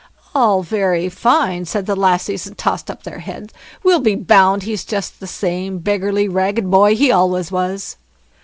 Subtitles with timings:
[0.33, 3.53] "All very fine", said the lassies, and tossed up their heads.
[3.83, 7.97] "We'll be bound he's just the same beggarly ragged boy he always was."